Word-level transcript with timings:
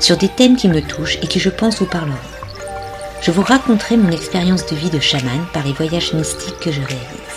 sur 0.00 0.16
des 0.16 0.28
thèmes 0.28 0.56
qui 0.56 0.68
me 0.68 0.80
touchent 0.80 1.18
et 1.22 1.26
qui 1.26 1.38
je 1.38 1.50
pense 1.50 1.78
vous 1.78 1.86
parleront. 1.86 2.16
Je 3.22 3.30
vous 3.30 3.42
raconterai 3.42 3.96
mon 3.96 4.10
expérience 4.10 4.66
de 4.66 4.74
vie 4.74 4.90
de 4.90 4.98
chaman 4.98 5.46
par 5.52 5.64
les 5.64 5.72
voyages 5.72 6.14
mystiques 6.14 6.58
que 6.60 6.72
je 6.72 6.80
réalise. 6.80 7.30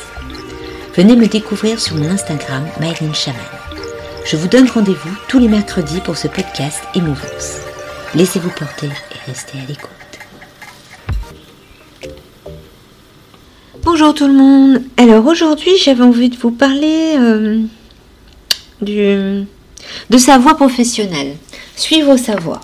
Venez 0.95 1.15
me 1.15 1.27
découvrir 1.27 1.79
sur 1.79 1.95
mon 1.95 2.09
Instagram 2.09 2.65
Myline. 2.79 3.13
Je 4.25 4.37
vous 4.37 4.47
donne 4.47 4.69
rendez-vous 4.69 5.15
tous 5.27 5.39
les 5.39 5.49
mercredis 5.49 5.99
pour 5.99 6.17
ce 6.17 6.29
podcast 6.29 6.79
Émouvance. 6.95 7.57
Laissez-vous 8.15 8.51
porter 8.51 8.87
et 8.87 9.29
restez 9.29 9.57
à 9.57 9.65
l'écoute. 9.67 9.89
Bonjour 13.83 14.13
tout 14.13 14.27
le 14.27 14.33
monde. 14.33 14.81
Alors 14.95 15.25
aujourd'hui 15.25 15.71
j'avais 15.83 16.03
envie 16.03 16.29
de 16.29 16.37
vous 16.37 16.51
parler 16.51 17.15
euh, 17.19 17.59
du, 18.81 19.45
de 20.09 20.17
sa 20.17 20.37
voie 20.37 20.55
professionnelle. 20.55 21.35
Suivre 21.75 22.17
sa 22.17 22.35
voie. 22.35 22.61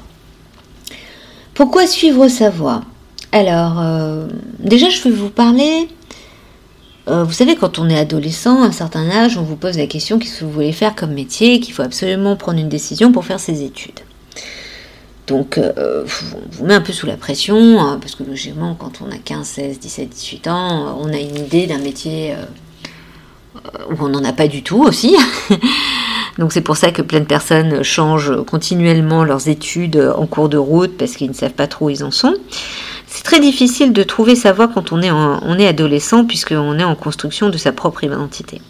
Pourquoi 1.53 1.87
suivre 1.87 2.27
sa 2.27 2.49
voie? 2.49 2.81
Alors, 3.31 3.79
euh, 3.79 4.27
déjà, 4.59 4.89
je 4.89 5.01
vais 5.03 5.09
vous 5.09 5.29
parler. 5.29 5.87
Euh, 7.07 7.23
vous 7.23 7.33
savez, 7.33 7.55
quand 7.55 7.79
on 7.79 7.89
est 7.89 7.97
adolescent, 7.97 8.61
à 8.61 8.67
un 8.67 8.71
certain 8.71 9.09
âge, 9.09 9.37
on 9.37 9.43
vous 9.43 9.55
pose 9.55 9.77
la 9.77 9.87
question 9.87 10.19
qu'est-ce 10.19 10.39
que 10.39 10.45
vous 10.45 10.51
voulez 10.51 10.71
faire 10.71 10.95
comme 10.95 11.13
métier, 11.13 11.59
qu'il 11.59 11.73
faut 11.73 11.81
absolument 11.81 12.35
prendre 12.35 12.59
une 12.59 12.69
décision 12.69 13.11
pour 13.11 13.25
faire 13.25 13.39
ses 13.39 13.63
études. 13.63 13.99
Donc, 15.27 15.57
euh, 15.57 16.05
on 16.35 16.55
vous 16.57 16.65
met 16.65 16.75
un 16.75 16.81
peu 16.81 16.93
sous 16.93 17.07
la 17.07 17.17
pression, 17.17 17.79
hein, 17.81 17.97
parce 17.99 18.15
que 18.15 18.23
logiquement, 18.23 18.75
quand 18.75 19.01
on 19.01 19.11
a 19.11 19.17
15, 19.17 19.45
16, 19.45 19.79
17, 19.79 20.09
18 20.09 20.47
ans, 20.47 20.97
on 21.01 21.11
a 21.11 21.17
une 21.17 21.37
idée 21.37 21.67
d'un 21.67 21.79
métier 21.79 22.35
où 23.89 23.95
on 23.99 24.09
n'en 24.09 24.23
a 24.23 24.33
pas 24.33 24.47
du 24.47 24.63
tout 24.63 24.81
aussi. 24.83 25.15
Donc 26.39 26.53
c'est 26.53 26.61
pour 26.61 26.77
ça 26.77 26.91
que 26.91 27.01
plein 27.01 27.19
de 27.19 27.25
personnes 27.25 27.83
changent 27.83 28.33
continuellement 28.45 29.25
leurs 29.25 29.49
études 29.49 30.11
en 30.15 30.25
cours 30.25 30.47
de 30.47 30.57
route 30.57 30.97
parce 30.97 31.11
qu'ils 31.11 31.27
ne 31.27 31.33
savent 31.33 31.51
pas 31.51 31.67
trop 31.67 31.87
où 31.87 31.89
ils 31.89 32.03
en 32.03 32.11
sont. 32.11 32.33
C'est 33.07 33.23
très 33.23 33.41
difficile 33.41 33.91
de 33.91 34.03
trouver 34.03 34.35
sa 34.35 34.53
voie 34.53 34.69
quand 34.69 34.93
on 34.93 35.01
est, 35.01 35.11
on 35.11 35.59
est 35.59 35.67
adolescent 35.67 36.23
puisqu'on 36.23 36.79
est 36.79 36.83
en 36.83 36.95
construction 36.95 37.49
de 37.49 37.57
sa 37.57 37.73
propre 37.73 38.05
identité. 38.05 38.61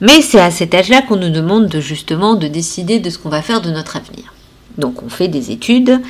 Mais 0.00 0.22
c'est 0.22 0.40
à 0.40 0.50
cet 0.50 0.74
âge-là 0.74 1.02
qu'on 1.02 1.16
nous 1.16 1.30
demande 1.30 1.68
de, 1.68 1.80
justement 1.80 2.34
de 2.34 2.48
décider 2.48 2.98
de 2.98 3.10
ce 3.10 3.18
qu'on 3.18 3.28
va 3.28 3.40
faire 3.40 3.60
de 3.60 3.70
notre 3.70 3.96
avenir. 3.96 4.33
Donc 4.78 5.02
on 5.02 5.08
fait 5.08 5.28
des 5.28 5.50
études. 5.50 6.00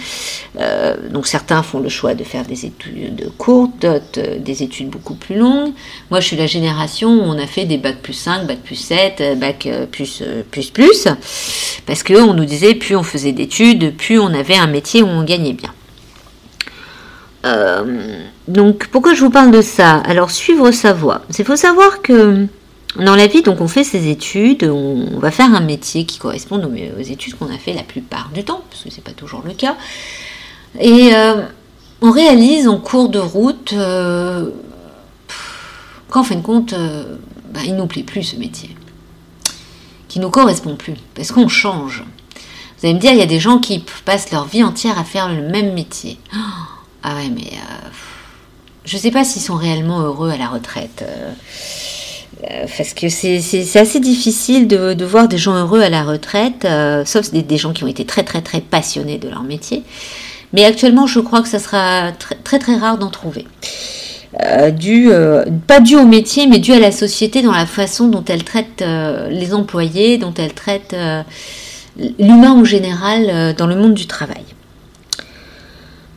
Euh, 0.58 0.96
donc 1.10 1.26
certains 1.26 1.62
font 1.62 1.80
le 1.80 1.88
choix 1.88 2.14
de 2.14 2.24
faire 2.24 2.44
des 2.44 2.64
études 2.64 3.30
courtes, 3.36 3.80
d'autres 3.80 4.18
euh, 4.18 4.38
des 4.38 4.62
études 4.62 4.88
beaucoup 4.88 5.14
plus 5.14 5.36
longues. 5.36 5.72
Moi 6.10 6.20
je 6.20 6.28
suis 6.28 6.36
la 6.36 6.46
génération 6.46 7.10
où 7.10 7.22
on 7.22 7.38
a 7.38 7.46
fait 7.46 7.66
des 7.66 7.76
bacs 7.76 8.00
plus 8.00 8.14
5, 8.14 8.46
bac 8.46 8.58
plus 8.64 8.76
7, 8.76 9.20
euh, 9.20 9.34
bac 9.34 9.68
plus 9.90 10.22
plus 10.50 10.70
plus. 10.70 11.08
Parce 11.86 12.02
qu'on 12.02 12.32
nous 12.32 12.44
disait 12.46 12.74
plus 12.74 12.96
on 12.96 13.02
faisait 13.02 13.32
d'études, 13.32 13.96
plus 13.96 14.18
on 14.18 14.32
avait 14.32 14.56
un 14.56 14.66
métier 14.66 15.02
où 15.02 15.08
on 15.08 15.24
gagnait 15.24 15.54
bien. 15.54 15.72
donc 18.48 18.88
pourquoi 18.88 19.12
je 19.14 19.20
vous 19.20 19.30
parle 19.30 19.50
de 19.50 19.60
ça? 19.60 19.96
Alors 20.06 20.30
suivre 20.30 20.70
sa 20.70 20.94
voie. 20.94 21.22
Il 21.38 21.44
faut 21.44 21.56
savoir 21.56 22.00
que 22.00 22.46
dans 22.96 23.16
la 23.16 23.26
vie, 23.26 23.42
donc, 23.42 23.60
on 23.60 23.68
fait 23.68 23.82
ses 23.82 24.08
études, 24.08 24.64
on, 24.64 25.18
va 25.18 25.30
faire 25.30 25.52
un 25.52 25.60
métier 25.60 26.06
qui 26.06 26.18
correspond 26.18 26.62
aux, 26.62 27.02
études 27.02 27.36
qu'on 27.36 27.52
a 27.52 27.58
fait 27.58 27.72
la 27.72 27.82
plupart 27.82 28.30
du 28.32 28.44
temps, 28.44 28.62
parce 28.70 28.84
que 28.84 28.90
c'est 28.90 29.02
pas 29.02 29.12
toujours 29.12 29.42
le 29.44 29.52
cas. 29.52 29.76
Et 30.78 31.14
euh, 31.14 31.42
on 32.00 32.12
réalise 32.12 32.68
en 32.68 32.78
cours 32.78 33.08
de 33.08 33.18
route 33.18 33.72
euh, 33.72 34.50
qu'en 36.08 36.22
fin 36.22 36.36
de 36.36 36.42
compte, 36.42 36.72
euh, 36.72 37.16
bah, 37.52 37.60
il 37.64 37.74
nous 37.74 37.86
plaît 37.86 38.04
plus 38.04 38.22
ce 38.22 38.36
métier, 38.36 38.70
qui 40.06 40.20
nous 40.20 40.30
correspond 40.30 40.76
plus, 40.76 40.94
parce 41.16 41.32
qu'on 41.32 41.48
change. 41.48 42.04
Vous 42.78 42.86
allez 42.86 42.94
me 42.94 43.00
dire, 43.00 43.12
il 43.12 43.18
y 43.18 43.22
a 43.22 43.26
des 43.26 43.40
gens 43.40 43.58
qui 43.58 43.84
passent 44.04 44.30
leur 44.30 44.44
vie 44.44 44.62
entière 44.62 44.98
à 45.00 45.04
faire 45.04 45.28
le 45.28 45.42
même 45.42 45.74
métier. 45.74 46.20
ah 47.02 47.16
ouais, 47.16 47.28
mais 47.28 47.58
je 48.84 48.96
ne 48.96 49.00
sais 49.00 49.10
pas 49.10 49.24
s'ils 49.24 49.42
sont 49.42 49.56
réellement 49.56 50.00
heureux 50.00 50.30
à 50.30 50.36
la 50.36 50.48
retraite. 50.48 51.04
Euh, 52.50 52.66
parce 52.76 52.94
que 52.94 53.08
c'est 53.08 53.78
assez 53.78 54.00
difficile 54.00 54.66
de, 54.66 55.04
voir 55.04 55.28
des 55.28 55.38
gens 55.38 55.54
heureux 55.54 55.80
à 55.80 55.88
la 55.88 56.02
retraite, 56.02 56.64
euh, 56.64 57.04
sauf 57.04 57.30
des, 57.30 57.56
gens 57.56 57.72
qui 57.72 57.84
ont 57.84 57.88
été 57.88 58.04
très 58.04 58.22
très 58.22 58.42
très 58.42 58.60
passionnés 58.60 59.18
de 59.18 59.28
leur 59.28 59.42
métier. 59.42 59.82
Mais 60.52 60.64
actuellement, 60.64 61.06
je 61.06 61.20
crois 61.20 61.42
que 61.42 61.48
ça 61.48 61.58
sera 61.58 62.12
très 62.44 62.58
très, 62.58 62.76
rare 62.76 62.98
d'en 62.98 63.10
trouver. 63.10 63.46
Euh, 64.42 65.44
pas 65.66 65.80
dû 65.80 65.96
au 65.96 66.06
métier, 66.06 66.46
mais 66.46 66.58
dû 66.58 66.72
à 66.72 66.80
la 66.80 66.92
société 66.92 67.42
dans 67.42 67.52
la 67.52 67.66
façon 67.66 68.08
dont 68.08 68.24
elle 68.28 68.44
traite 68.44 68.84
les 69.30 69.54
employés, 69.54 70.18
dont 70.18 70.34
elle 70.36 70.52
traite 70.52 70.94
l'humain 72.18 72.52
en 72.52 72.64
général 72.64 73.54
dans 73.56 73.66
le 73.66 73.76
monde 73.76 73.94
du 73.94 74.06
travail. 74.06 74.44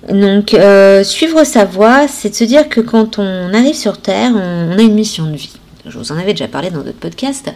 Donc, 0.10 0.56
suivre 1.04 1.44
sa 1.44 1.66
voie, 1.66 2.08
c'est 2.08 2.30
de 2.30 2.36
se 2.36 2.44
dire 2.44 2.70
que 2.70 2.82
quand 2.82 3.20
on 3.20 3.54
arrive 3.54 3.76
sur 3.76 4.00
Terre, 4.00 4.32
on 4.36 4.78
a 4.78 4.82
une 4.82 4.96
mission 4.96 5.26
de 5.26 5.36
vie 5.36 5.58
je 5.90 5.98
vous 5.98 6.12
en 6.12 6.18
avais 6.18 6.34
déjà 6.34 6.48
parlé 6.48 6.70
dans 6.70 6.82
d'autres 6.82 7.00
podcasts, 7.00 7.52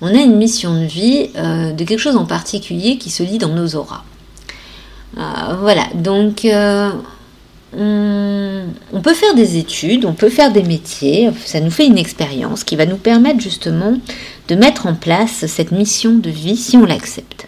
on 0.00 0.08
a 0.08 0.20
une 0.20 0.36
mission 0.36 0.80
de 0.80 0.86
vie 0.86 1.30
euh, 1.36 1.72
de 1.72 1.84
quelque 1.84 1.98
chose 1.98 2.16
en 2.16 2.26
particulier 2.26 2.98
qui 2.98 3.10
se 3.10 3.22
lit 3.22 3.38
dans 3.38 3.48
nos 3.48 3.74
auras. 3.76 4.02
Euh, 5.16 5.20
voilà, 5.60 5.84
donc 5.94 6.44
euh, 6.44 6.90
on, 7.76 9.00
peut 9.00 9.14
faire 9.14 9.34
des 9.34 9.56
études, 9.56 10.04
on 10.04 10.12
peut 10.12 10.28
faire 10.28 10.52
des 10.52 10.62
métiers, 10.62 11.30
ça 11.44 11.60
nous 11.60 11.70
fait 11.70 11.86
une 11.86 11.98
expérience 11.98 12.64
qui 12.64 12.76
va 12.76 12.86
nous 12.86 12.96
permettre 12.96 13.40
justement 13.40 13.94
de 14.48 14.54
mettre 14.56 14.86
en 14.86 14.94
place 14.94 15.46
cette 15.46 15.70
mission 15.70 16.14
de 16.14 16.30
vie 16.30 16.56
si 16.56 16.76
on 16.76 16.84
l'accepte. 16.84 17.46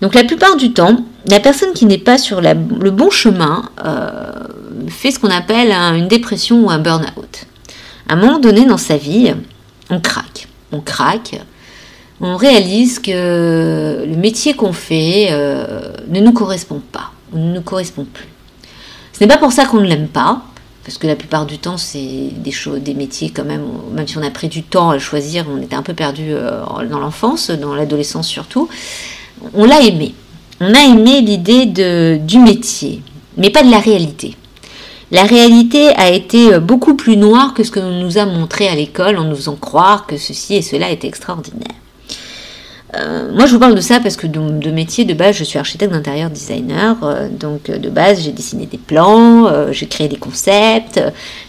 Donc 0.00 0.14
la 0.14 0.24
plupart 0.24 0.56
du 0.56 0.72
temps, 0.72 1.04
la 1.28 1.40
personne 1.40 1.72
qui 1.74 1.84
n'est 1.84 1.98
pas 1.98 2.16
sur 2.16 2.40
le 2.40 2.90
bon 2.90 3.10
chemin 3.10 3.68
fait 4.88 5.10
ce 5.10 5.18
qu'on 5.18 5.28
appelle 5.28 5.72
une 5.72 6.08
dépression 6.08 6.64
ou 6.64 6.70
un 6.70 6.78
burn-out 6.78 7.46
à 8.10 8.14
un 8.14 8.16
moment 8.16 8.40
donné 8.40 8.66
dans 8.66 8.76
sa 8.76 8.96
vie, 8.96 9.32
on 9.88 10.00
craque. 10.00 10.48
On 10.72 10.80
craque. 10.80 11.40
On 12.20 12.36
réalise 12.36 12.98
que 12.98 14.04
le 14.04 14.16
métier 14.16 14.54
qu'on 14.54 14.72
fait 14.72 15.28
euh, 15.30 15.92
ne 16.08 16.18
nous 16.18 16.32
correspond 16.32 16.82
pas, 16.90 17.12
ne 17.32 17.54
nous 17.54 17.60
correspond 17.60 18.04
plus. 18.04 18.26
Ce 19.12 19.20
n'est 19.20 19.28
pas 19.28 19.38
pour 19.38 19.52
ça 19.52 19.64
qu'on 19.64 19.80
ne 19.80 19.86
l'aime 19.86 20.08
pas, 20.08 20.42
parce 20.84 20.98
que 20.98 21.06
la 21.06 21.14
plupart 21.14 21.46
du 21.46 21.58
temps, 21.58 21.76
c'est 21.76 22.30
des 22.36 22.50
choses, 22.50 22.80
des 22.80 22.94
métiers 22.94 23.30
quand 23.30 23.44
même, 23.44 23.64
même 23.92 24.08
si 24.08 24.18
on 24.18 24.22
a 24.22 24.30
pris 24.30 24.48
du 24.48 24.64
temps 24.64 24.90
à 24.90 24.94
le 24.94 25.00
choisir, 25.00 25.46
on 25.48 25.62
était 25.62 25.76
un 25.76 25.84
peu 25.84 25.94
perdu 25.94 26.32
euh, 26.32 26.64
dans 26.90 26.98
l'enfance, 26.98 27.52
dans 27.52 27.76
l'adolescence 27.76 28.26
surtout. 28.26 28.68
On 29.54 29.66
l'a 29.66 29.82
aimé. 29.82 30.14
On 30.58 30.74
a 30.74 30.80
aimé 30.80 31.20
l'idée 31.20 31.64
du 32.18 32.38
métier, 32.40 33.02
mais 33.36 33.50
pas 33.50 33.62
de 33.62 33.70
la 33.70 33.78
réalité. 33.78 34.34
La 35.12 35.24
réalité 35.24 35.88
a 35.96 36.08
été 36.10 36.54
euh, 36.54 36.60
beaucoup 36.60 36.94
plus 36.94 37.16
noire 37.16 37.52
que 37.52 37.64
ce 37.64 37.70
que 37.70 37.80
nous 37.80 38.18
a 38.18 38.26
montré 38.26 38.68
à 38.68 38.74
l'école 38.74 39.18
en 39.18 39.24
nous 39.24 39.34
faisant 39.34 39.56
croire 39.56 40.06
que 40.06 40.16
ceci 40.16 40.54
et 40.54 40.62
cela 40.62 40.90
était 40.90 41.08
extraordinaire. 41.08 41.66
Euh, 42.96 43.32
moi, 43.32 43.46
je 43.46 43.52
vous 43.52 43.58
parle 43.58 43.74
de 43.74 43.80
ça 43.80 44.00
parce 44.00 44.16
que 44.16 44.26
de, 44.26 44.70
métier 44.70 45.04
de 45.04 45.14
base, 45.14 45.36
je 45.36 45.44
suis 45.44 45.58
architecte 45.58 45.92
d'intérieur 45.92 46.30
designer. 46.30 46.96
Euh, 47.02 47.28
donc, 47.28 47.70
de 47.70 47.90
base, 47.90 48.22
j'ai 48.22 48.32
dessiné 48.32 48.66
des 48.66 48.78
plans, 48.78 49.72
j'ai 49.72 49.86
créé 49.86 50.08
des 50.08 50.16
concepts, 50.16 51.00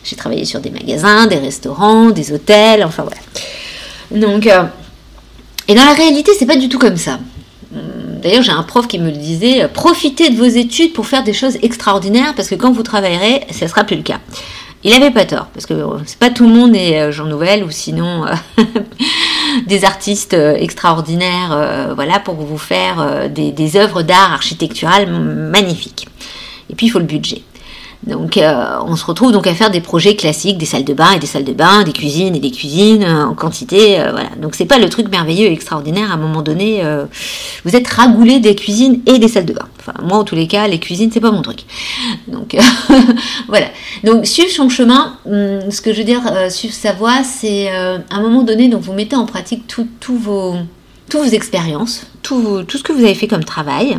j'ai 0.03 0.15
travaillé 0.15 0.45
sur 0.45 0.59
des 0.59 0.69
magasins, 0.69 1.27
des 1.27 1.37
restaurants, 1.37 2.09
des 2.09 2.31
hôtels, 2.31 2.83
enfin 2.83 3.03
voilà. 3.03 3.21
Donc, 4.11 4.47
et 5.67 5.75
dans 5.75 5.85
la 5.85 5.93
réalité, 5.93 6.31
c'est 6.37 6.45
pas 6.45 6.57
du 6.57 6.69
tout 6.69 6.79
comme 6.79 6.97
ça. 6.97 7.19
D'ailleurs, 8.21 8.43
j'ai 8.43 8.51
un 8.51 8.63
prof 8.63 8.87
qui 8.87 8.99
me 8.99 9.09
le 9.09 9.17
disait, 9.17 9.63
euh, 9.63 9.67
profitez 9.67 10.29
de 10.29 10.37
vos 10.37 10.45
études 10.45 10.93
pour 10.93 11.07
faire 11.07 11.23
des 11.23 11.33
choses 11.33 11.57
extraordinaires, 11.63 12.33
parce 12.35 12.49
que 12.49 12.55
quand 12.55 12.71
vous 12.71 12.83
travaillerez, 12.83 13.41
ce 13.51 13.65
ne 13.65 13.69
sera 13.69 13.83
plus 13.83 13.95
le 13.95 14.03
cas. 14.03 14.19
Il 14.83 14.91
n'avait 14.91 15.11
pas 15.11 15.25
tort, 15.25 15.47
parce 15.53 15.65
que 15.65 15.73
euh, 15.73 15.97
c'est 16.05 16.19
pas 16.19 16.29
tout 16.29 16.47
le 16.47 16.53
monde 16.53 16.75
est 16.75 16.99
euh, 16.99 17.11
Jean 17.11 17.25
Nouvel, 17.25 17.63
ou 17.63 17.71
sinon 17.71 18.25
des 19.67 19.85
artistes 19.85 20.33
extraordinaires, 20.33 21.93
voilà, 21.95 22.19
pour 22.19 22.35
vous 22.35 22.57
faire 22.57 23.29
des, 23.29 23.51
des 23.51 23.75
œuvres 23.75 24.01
d'art 24.01 24.33
architectural 24.33 25.11
magnifiques. 25.11 26.07
Et 26.69 26.75
puis 26.75 26.87
il 26.87 26.89
faut 26.89 26.99
le 26.99 27.05
budget. 27.05 27.41
Donc 28.03 28.37
euh, 28.37 28.79
on 28.85 28.95
se 28.95 29.05
retrouve 29.05 29.31
donc 29.31 29.45
à 29.45 29.53
faire 29.53 29.69
des 29.69 29.81
projets 29.81 30.15
classiques, 30.15 30.57
des 30.57 30.65
salles 30.65 30.83
de 30.83 30.93
bain 30.93 31.11
et 31.11 31.19
des 31.19 31.27
salles 31.27 31.43
de 31.43 31.53
bain, 31.53 31.83
des 31.83 31.93
cuisines 31.93 32.35
et 32.35 32.39
des 32.39 32.49
cuisines 32.49 33.03
euh, 33.03 33.25
en 33.25 33.35
quantité, 33.35 33.99
euh, 33.99 34.11
voilà. 34.11 34.29
Donc 34.41 34.55
c'est 34.55 34.65
pas 34.65 34.79
le 34.79 34.89
truc 34.89 35.09
merveilleux 35.09 35.47
et 35.47 35.53
extraordinaire. 35.53 36.09
À 36.11 36.15
un 36.15 36.17
moment 36.17 36.41
donné, 36.41 36.83
vous 37.63 37.75
êtes 37.75 37.87
ragoulé 37.87 38.39
des 38.39 38.55
cuisines 38.55 39.01
et 39.05 39.19
des 39.19 39.27
salles 39.27 39.45
de 39.45 39.53
bain. 39.53 39.67
Enfin 39.79 39.93
moi 40.03 40.17
en 40.17 40.23
tous 40.23 40.35
les 40.35 40.47
cas, 40.47 40.67
les 40.67 40.79
cuisines 40.79 41.11
c'est 41.13 41.19
pas 41.19 41.31
mon 41.31 41.43
truc. 41.43 41.65
Donc 42.27 42.57
voilà. 43.47 43.67
Donc 44.03 44.25
suivre 44.25 44.51
son 44.51 44.69
chemin, 44.69 45.17
hum, 45.25 45.69
ce 45.69 45.81
que 45.81 45.93
je 45.93 45.99
veux 45.99 46.03
dire, 46.03 46.21
suivre 46.49 46.73
sa 46.73 46.93
voie, 46.93 47.23
c'est 47.23 47.69
à 47.69 47.99
un 48.09 48.21
moment 48.21 48.41
donné 48.41 48.67
donc 48.67 48.81
vous 48.81 48.93
mettez 48.93 49.15
en 49.15 49.25
pratique 49.25 49.67
tous 49.67 50.17
vos 50.17 50.55
toutes 51.09 51.21
vos 51.21 51.31
expériences, 51.31 52.07
tout, 52.23 52.63
tout 52.63 52.77
ce 52.77 52.83
que 52.83 52.93
vous 52.93 53.03
avez 53.03 53.15
fait 53.15 53.27
comme 53.27 53.43
travail. 53.43 53.97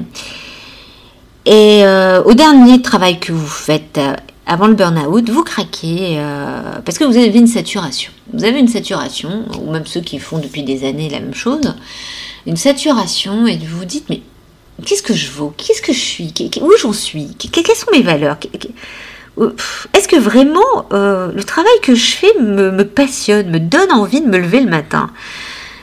Et 1.44 1.85
euh, 1.85 2.23
au 2.23 2.35
dernier 2.35 2.83
travail 2.83 3.19
que 3.19 3.33
vous 3.33 3.47
faites 3.47 3.99
euh, 3.99 4.15
avant 4.47 4.69
le 4.69 4.75
burn-out, 4.75 5.29
vous 5.29 5.43
craquez 5.43 6.19
euh, 6.19 6.81
parce 6.85 6.99
que 6.99 7.05
vous 7.05 7.17
avez 7.17 7.37
une 7.37 7.49
saturation. 7.49 8.12
Vous 8.33 8.44
avez 8.44 8.61
une 8.61 8.69
saturation, 8.69 9.44
ou 9.61 9.71
même 9.71 9.87
ceux 9.87 10.00
qui 10.00 10.19
font 10.19 10.39
depuis 10.39 10.62
des 10.62 10.87
années 10.87 11.09
la 11.11 11.21
même 11.21 11.35
chose, 11.35 11.75
une 12.47 12.56
saturation 12.56 13.47
et 13.47 13.56
vous 13.56 13.79
vous 13.79 13.85
dites 13.85 14.09
mais 14.09 14.23
qu'est-ce 14.85 15.03
que 15.03 15.15
je 15.15 15.31
vaux? 15.31 15.53
Qu'est-ce 15.56 15.83
que 15.83 15.93
je 15.93 15.99
suis? 15.99 16.33
Où 16.61 16.71
j'en 16.81 16.93
suis? 16.93 17.35
Quelles 17.37 17.77
sont 17.77 17.91
mes 17.93 18.03
valeurs? 18.03 18.37
Est-ce 19.94 20.09
que 20.09 20.17
vraiment 20.17 20.87
le 20.91 21.43
travail 21.43 21.73
que 21.83 21.94
je 21.94 22.12
fais 22.12 22.33
me, 22.41 22.71
me 22.71 22.85
passionne, 22.85 23.50
me 23.50 23.59
donne 23.59 23.91
envie 23.91 24.21
de 24.21 24.29
me 24.29 24.39
lever 24.39 24.61
le 24.61 24.71
matin? 24.71 25.11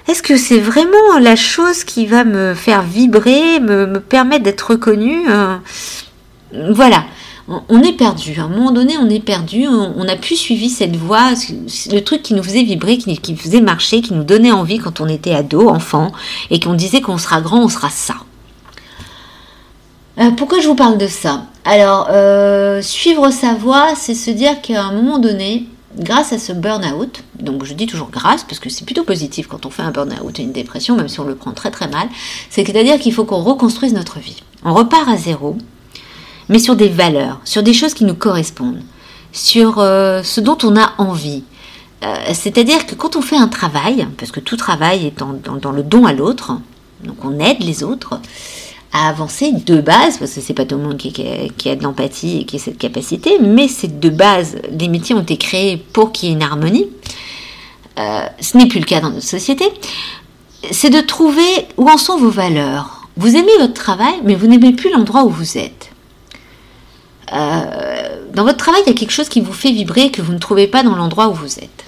Est-ce 0.10 0.24
que 0.24 0.38
c'est 0.38 0.60
vraiment 0.60 1.20
la 1.22 1.36
chose 1.36 1.84
qui 1.84 2.08
va 2.08 2.24
me 2.24 2.56
faire 2.56 2.82
vibrer, 2.82 3.60
me, 3.60 4.00
permettre 4.00 4.44
d'être 4.44 4.72
reconnue 4.72 5.30
euh, 5.30 5.56
Voilà, 6.72 7.04
on 7.48 7.84
est 7.84 7.94
perdu. 7.94 8.40
À 8.40 8.44
un 8.44 8.48
moment 8.48 8.72
donné, 8.72 8.98
on 8.98 9.08
est 9.08 9.24
perdu. 9.24 9.68
On 9.68 10.04
n'a 10.04 10.16
plus 10.16 10.36
suivi 10.36 10.70
cette 10.70 10.96
voie, 10.96 11.32
le 11.92 12.00
truc 12.00 12.24
qui 12.24 12.34
nous 12.34 12.42
faisait 12.42 12.64
vibrer, 12.64 12.98
qui, 12.98 13.18
qui 13.18 13.36
faisait 13.36 13.62
marcher, 13.62 14.02
qui 14.02 14.14
nous 14.14 14.24
donnait 14.24 14.52
envie 14.52 14.80
quand 14.80 15.00
on 15.00 15.08
était 15.08 15.36
ado, 15.36 15.70
enfant, 15.70 16.12
et 16.50 16.60
qu'on 16.60 16.74
disait 16.74 17.02
qu'on 17.02 17.20
sera 17.20 17.42
grand, 17.42 17.64
on 17.64 17.70
sera 17.70 17.90
ça. 17.90 18.16
Euh, 20.20 20.32
pourquoi 20.32 20.60
je 20.60 20.68
vous 20.68 20.76
parle 20.76 20.98
de 20.98 21.08
ça? 21.08 21.46
Alors, 21.66 22.08
euh, 22.12 22.82
suivre 22.82 23.30
sa 23.30 23.54
voie, 23.54 23.94
c'est 23.96 24.16
se 24.16 24.32
dire 24.32 24.60
qu'à 24.62 24.84
un 24.84 24.92
moment 24.92 25.20
donné, 25.20 25.68
grâce 25.98 26.34
à 26.34 26.40
ce 26.40 26.54
burn-out, 26.54 27.24
donc 27.40 27.66
je 27.66 27.74
dis 27.74 27.88
toujours 27.88 28.10
grâce 28.10 28.44
parce 28.44 28.60
que 28.60 28.70
c'est 28.70 28.86
plutôt 28.86 29.04
positif 29.04 29.48
quand 29.48 29.66
on 29.66 29.70
fait 29.70 29.82
un 29.82 29.92
burn-out 29.92 30.40
et 30.40 30.44
une 30.44 30.52
dépression, 30.52 30.96
même 30.96 31.08
si 31.08 31.20
on 31.20 31.26
le 31.26 31.36
prend 31.36 31.52
très 31.52 31.72
très 31.72 31.88
mal, 31.88 32.08
c'est-à-dire 32.50 33.00
qu'il 33.00 33.14
faut 33.14 33.26
qu'on 33.26 33.44
reconstruise 33.44 33.94
notre 33.94 34.20
vie. 34.20 34.44
On 34.64 34.74
repart 34.74 35.08
à 35.08 35.18
zéro, 35.18 35.58
mais 36.48 36.60
sur 36.60 36.76
des 36.76 36.90
valeurs, 36.90 37.40
sur 37.46 37.64
des 37.64 37.74
choses 37.74 37.94
qui 37.94 38.06
nous 38.06 38.16
correspondent, 38.16 38.82
sur 39.32 39.80
euh, 39.80 40.24
ce 40.24 40.42
dont 40.42 40.58
on 40.64 40.76
a 40.78 40.94
envie. 40.98 41.44
Euh, 42.04 42.16
c'est-à-dire 42.34 42.86
que 42.86 42.96
quand 42.96 43.16
on 43.16 43.22
fait 43.22 43.38
un 43.38 43.48
travail, 43.48 44.08
parce 44.18 44.32
que 44.32 44.40
tout 44.40 44.58
travail 44.58 45.08
est 45.08 45.20
dans 45.20 45.72
le 45.72 45.84
don 45.84 46.06
à 46.06 46.14
l'autre, 46.14 46.54
donc 47.04 47.24
on 47.24 47.40
aide 47.40 47.62
les 47.62 47.84
autres, 47.84 48.20
à 48.92 49.10
avancer 49.10 49.52
de 49.52 49.82
base, 49.82 50.18
parce 50.18 50.34
que 50.34 50.42
c'est 50.42 50.54
pas 50.54 50.66
tout 50.66 50.78
le 50.78 50.84
monde 50.84 50.98
qui, 50.98 51.70
a 51.70 51.76
de 51.76 51.84
l'empathie 51.84 52.40
et 52.40 52.46
qui 52.46 52.56
a 52.56 52.60
cette 52.60 52.78
capacité, 52.78 53.38
mais 53.40 53.68
c'est 53.68 54.00
de 54.00 54.10
base, 54.10 54.58
les 54.72 54.88
métiers 54.88 55.16
ont 55.16 55.22
été 55.22 55.38
créés 55.38 55.78
pour 55.78 56.12
qu'il 56.12 56.30
y 56.30 56.32
ait 56.32 56.36
une 56.36 56.44
harmonie. 56.44 56.88
Euh, 58.00 58.22
ce 58.40 58.58
n'est 58.58 58.68
plus 58.68 58.80
le 58.80 58.86
cas 58.86 59.02
dans 59.02 59.12
notre 59.12 59.28
société. 59.28 59.66
C'est 60.72 60.90
de 60.90 61.02
trouver 61.02 61.68
où 61.78 61.88
en 61.90 61.98
sont 61.98 62.18
vos 62.18 62.30
valeurs. 62.30 63.08
Vous 63.18 63.36
aimez 63.36 63.52
votre 63.60 63.74
travail, 63.74 64.16
mais 64.24 64.36
vous 64.36 64.48
n'aimez 64.48 64.74
plus 64.74 64.92
l'endroit 64.92 65.24
où 65.24 65.30
vous 65.30 65.58
êtes. 65.58 65.92
Euh, 67.34 68.26
dans 68.34 68.44
votre 68.44 68.58
travail, 68.58 68.82
il 68.86 68.90
y 68.90 68.96
a 68.96 68.98
quelque 68.98 69.12
chose 69.12 69.30
qui 69.30 69.42
vous 69.42 69.54
fait 69.54 69.72
vibrer 69.72 70.10
que 70.10 70.22
vous 70.22 70.34
ne 70.34 70.40
trouvez 70.40 70.68
pas 70.68 70.84
dans 70.84 70.96
l'endroit 70.96 71.28
où 71.30 71.34
vous 71.34 71.60
êtes. 71.60 71.86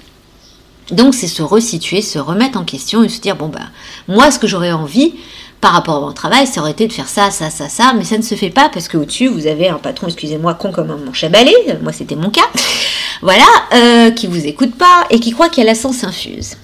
Donc 0.90 1.14
c'est 1.14 1.28
se 1.28 1.42
resituer, 1.42 2.02
se 2.02 2.18
remettre 2.18 2.58
en 2.58 2.64
question 2.64 3.02
et 3.02 3.08
se 3.08 3.20
dire 3.20 3.36
bon 3.36 3.48
bah 3.48 3.60
moi 4.08 4.30
ce 4.30 4.38
que 4.38 4.46
j'aurais 4.46 4.72
envie, 4.72 5.14
par 5.62 5.72
rapport 5.72 5.96
à 5.98 6.00
mon 6.00 6.12
travail, 6.12 6.48
ça 6.48 6.60
aurait 6.60 6.72
été 6.72 6.88
de 6.88 6.92
faire 6.92 7.08
ça, 7.08 7.30
ça, 7.30 7.48
ça, 7.48 7.68
ça, 7.68 7.94
mais 7.96 8.02
ça 8.02 8.18
ne 8.18 8.22
se 8.22 8.34
fait 8.34 8.50
pas 8.50 8.68
parce 8.68 8.88
qu'au-dessus, 8.88 9.28
vous 9.28 9.46
avez 9.46 9.68
un 9.68 9.78
patron, 9.78 10.08
excusez-moi, 10.08 10.54
con 10.54 10.72
comme 10.72 10.90
un 10.90 10.96
manche 10.96 11.22
à 11.22 11.28
balai, 11.28 11.54
moi 11.84 11.92
c'était 11.92 12.16
mon 12.16 12.30
cas, 12.30 12.42
voilà, 13.22 13.46
euh, 13.72 14.10
qui 14.10 14.26
vous 14.26 14.44
écoute 14.44 14.74
pas 14.74 15.06
et 15.08 15.20
qui 15.20 15.30
croit 15.30 15.48
qu'il 15.48 15.62
y 15.62 15.66
a 15.66 15.70
la 15.70 15.76
sens 15.76 16.02
infuse. 16.02 16.56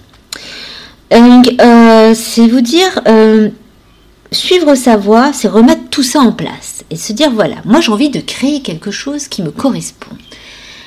Euh, 1.14 2.12
c'est 2.12 2.48
vous 2.48 2.60
dire, 2.60 3.00
euh, 3.06 3.50
suivre 4.32 4.74
sa 4.74 4.96
voie, 4.96 5.32
c'est 5.32 5.46
remettre 5.46 5.88
tout 5.90 6.02
ça 6.02 6.18
en 6.18 6.32
place 6.32 6.84
et 6.90 6.96
se 6.96 7.12
dire, 7.12 7.30
voilà, 7.30 7.56
moi 7.64 7.80
j'ai 7.80 7.92
envie 7.92 8.10
de 8.10 8.20
créer 8.20 8.62
quelque 8.62 8.90
chose 8.90 9.28
qui 9.28 9.42
me 9.42 9.52
correspond. 9.52 10.16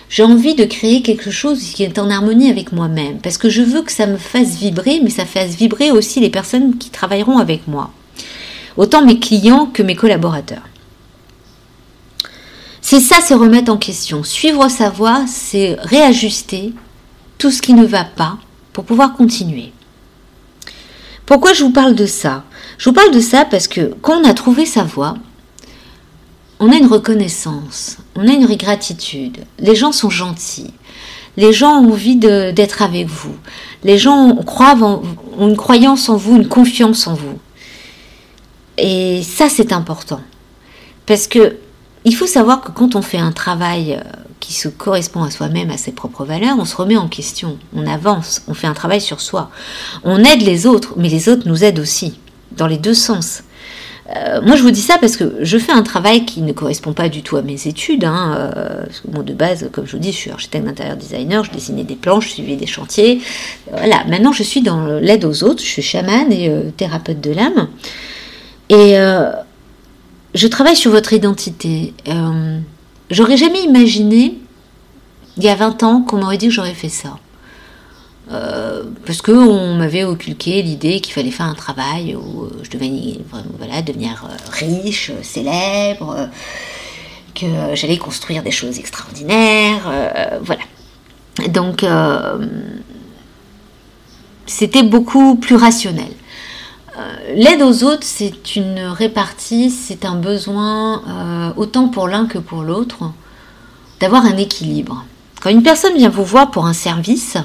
J'ai 0.09 0.23
envie 0.23 0.55
de 0.55 0.65
créer 0.65 1.01
quelque 1.01 1.31
chose 1.31 1.61
qui 1.61 1.83
est 1.83 1.97
en 1.97 2.09
harmonie 2.09 2.49
avec 2.49 2.73
moi-même, 2.73 3.19
parce 3.19 3.37
que 3.37 3.49
je 3.49 3.61
veux 3.61 3.83
que 3.83 3.91
ça 3.93 4.05
me 4.05 4.17
fasse 4.17 4.57
vibrer, 4.57 4.99
mais 5.01 5.09
ça 5.09 5.23
fasse 5.25 5.55
vibrer 5.55 5.91
aussi 5.91 6.19
les 6.19 6.29
personnes 6.29 6.77
qui 6.77 6.89
travailleront 6.89 7.37
avec 7.37 7.69
moi 7.69 7.89
autant 8.77 9.05
mes 9.05 9.19
clients 9.19 9.65
que 9.65 9.83
mes 9.83 9.95
collaborateurs. 9.95 10.63
C'est 12.81 12.99
ça, 12.99 13.21
se 13.21 13.33
remettre 13.33 13.71
en 13.71 13.77
question. 13.77 14.23
Suivre 14.23 14.67
sa 14.67 14.89
voie, 14.89 15.25
c'est 15.27 15.77
réajuster 15.81 16.73
tout 17.37 17.51
ce 17.51 17.61
qui 17.61 17.73
ne 17.73 17.85
va 17.85 18.03
pas 18.03 18.37
pour 18.73 18.83
pouvoir 18.83 19.13
continuer. 19.13 19.71
Pourquoi 21.25 21.53
je 21.53 21.63
vous 21.63 21.71
parle 21.71 21.95
de 21.95 22.05
ça? 22.05 22.43
Je 22.77 22.89
vous 22.89 22.93
parle 22.93 23.11
de 23.11 23.19
ça 23.19 23.45
parce 23.45 23.67
que 23.67 23.93
quand 24.01 24.19
on 24.19 24.27
a 24.27 24.33
trouvé 24.33 24.65
sa 24.65 24.83
voie, 24.83 25.15
on 26.59 26.71
a 26.71 26.75
une 26.75 26.87
reconnaissance, 26.87 27.97
on 28.15 28.27
a 28.27 28.31
une 28.33 28.45
gratitude. 28.55 29.37
Les 29.59 29.75
gens 29.75 29.91
sont 29.91 30.09
gentils. 30.09 30.73
Les 31.37 31.53
gens 31.53 31.79
ont 31.79 31.91
envie 31.91 32.17
d'être 32.17 32.81
avec 32.81 33.07
vous. 33.07 33.35
Les 33.83 33.97
gens 33.97 34.37
ont 34.37 35.03
une 35.39 35.55
croyance 35.55 36.09
en 36.09 36.17
vous, 36.17 36.35
une 36.35 36.47
confiance 36.47 37.07
en 37.07 37.13
vous. 37.13 37.39
Et 38.83 39.21
ça, 39.21 39.47
c'est 39.47 39.73
important. 39.73 40.21
Parce 41.05 41.27
que 41.27 41.57
il 42.03 42.15
faut 42.15 42.25
savoir 42.25 42.61
que 42.61 42.71
quand 42.71 42.95
on 42.95 43.03
fait 43.03 43.19
un 43.19 43.31
travail 43.31 43.93
euh, 43.93 44.03
qui 44.39 44.53
se 44.53 44.67
correspond 44.67 45.21
à 45.21 45.29
soi-même, 45.29 45.69
à 45.69 45.77
ses 45.77 45.91
propres 45.91 46.25
valeurs, 46.25 46.55
on 46.57 46.65
se 46.65 46.75
remet 46.75 46.97
en 46.97 47.07
question, 47.07 47.59
on 47.75 47.85
avance, 47.85 48.41
on 48.47 48.55
fait 48.55 48.65
un 48.65 48.73
travail 48.73 48.99
sur 48.99 49.21
soi. 49.21 49.51
On 50.03 50.17
aide 50.23 50.41
les 50.41 50.65
autres, 50.65 50.95
mais 50.97 51.09
les 51.09 51.29
autres 51.29 51.47
nous 51.47 51.63
aident 51.63 51.77
aussi, 51.77 52.17
dans 52.53 52.65
les 52.65 52.79
deux 52.79 52.95
sens. 52.95 53.43
Euh, 54.15 54.41
moi, 54.41 54.55
je 54.55 54.63
vous 54.63 54.71
dis 54.71 54.81
ça 54.81 54.97
parce 54.97 55.15
que 55.15 55.35
je 55.41 55.57
fais 55.59 55.71
un 55.71 55.83
travail 55.83 56.25
qui 56.25 56.41
ne 56.41 56.53
correspond 56.53 56.93
pas 56.93 57.07
du 57.07 57.21
tout 57.21 57.37
à 57.37 57.43
mes 57.43 57.67
études. 57.67 58.03
Hein, 58.03 58.51
euh, 58.57 59.21
de 59.21 59.33
base, 59.33 59.69
comme 59.71 59.85
je 59.85 59.91
vous 59.91 60.01
dis, 60.01 60.11
je 60.11 60.17
suis 60.17 60.31
architecte 60.31 60.65
d'intérieur 60.65 60.97
designer, 60.97 61.43
je 61.43 61.51
dessinais 61.51 61.83
des 61.83 61.95
plans, 61.95 62.19
je 62.19 62.29
suivais 62.29 62.55
des 62.55 62.65
chantiers. 62.65 63.21
Voilà, 63.71 64.03
maintenant 64.07 64.31
je 64.31 64.41
suis 64.41 64.63
dans 64.63 64.87
l'aide 64.87 65.23
aux 65.23 65.43
autres, 65.43 65.61
je 65.61 65.67
suis 65.67 65.83
chamane 65.83 66.31
et 66.31 66.51
thérapeute 66.77 67.21
de 67.21 67.31
l'âme. 67.31 67.67
Et 68.71 68.97
euh, 68.97 69.33
je 70.33 70.47
travaille 70.47 70.77
sur 70.77 70.91
votre 70.91 71.11
identité. 71.11 71.93
Euh, 72.07 72.59
j'aurais 73.09 73.35
jamais 73.35 73.61
imaginé, 73.63 74.37
il 75.35 75.43
y 75.43 75.49
a 75.49 75.55
20 75.55 75.83
ans, 75.83 76.01
qu'on 76.03 76.19
m'aurait 76.19 76.37
dit 76.37 76.47
que 76.47 76.53
j'aurais 76.53 76.73
fait 76.73 76.87
ça. 76.87 77.19
Euh, 78.31 78.83
parce 79.05 79.21
qu'on 79.21 79.75
m'avait 79.75 80.05
occulté 80.05 80.61
l'idée 80.61 81.01
qu'il 81.01 81.13
fallait 81.13 81.31
faire 81.31 81.47
un 81.47 81.53
travail 81.53 82.15
où 82.15 82.47
je 82.63 82.69
devais 82.69 82.87
devenir 83.81 84.25
riche, 84.53 85.11
célèbre, 85.21 86.29
que 87.35 87.47
j'allais 87.73 87.97
construire 87.97 88.41
des 88.41 88.51
choses 88.51 88.79
extraordinaires. 88.79 89.91
voilà. 90.43 90.61
Donc, 91.49 91.85
c'était 94.45 94.83
beaucoup 94.83 95.35
plus 95.35 95.57
rationnel. 95.57 96.13
Euh, 96.97 97.33
l'aide 97.35 97.61
aux 97.61 97.83
autres, 97.83 98.03
c'est 98.03 98.55
une 98.55 98.79
répartie, 98.79 99.69
c'est 99.69 100.03
un 100.05 100.15
besoin, 100.15 101.01
euh, 101.07 101.53
autant 101.55 101.87
pour 101.87 102.07
l'un 102.07 102.25
que 102.25 102.37
pour 102.37 102.63
l'autre, 102.63 103.11
d'avoir 103.99 104.25
un 104.25 104.37
équilibre. 104.37 105.05
Quand 105.41 105.49
une 105.49 105.63
personne 105.63 105.95
vient 105.95 106.09
vous 106.09 106.25
voir 106.25 106.51
pour 106.51 106.65
un 106.65 106.73
service, 106.73 107.37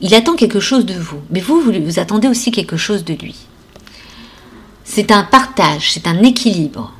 il 0.00 0.14
attend 0.14 0.34
quelque 0.34 0.60
chose 0.60 0.86
de 0.86 0.94
vous, 0.94 1.20
mais 1.30 1.40
vous, 1.40 1.60
vous, 1.60 1.72
vous 1.72 1.98
attendez 1.98 2.28
aussi 2.28 2.50
quelque 2.50 2.78
chose 2.78 3.04
de 3.04 3.12
lui. 3.14 3.36
C'est 4.84 5.12
un 5.12 5.24
partage, 5.24 5.92
c'est 5.92 6.06
un 6.06 6.22
équilibre. 6.22 6.92